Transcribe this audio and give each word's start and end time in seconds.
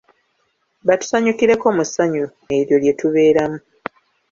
Batusanyukireko 0.87 1.65
mu 1.75 1.83
ssanyu 1.87 2.25
eryo 2.57 2.75
lye 2.83 2.93
tubeeramu. 2.99 3.57